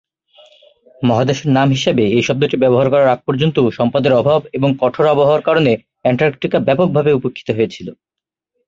[1.01, 5.71] মহাদেশের নাম হিসেবে এই শব্দটি ব্যবহার করার আগ পর্যন্ত সম্পদের অভাব এবং কঠোর আবহাওয়ার কারণে
[6.01, 7.91] অ্যান্টার্কটিকা ব্যাপকভাবে উপেক্ষিত হয়েছিলো।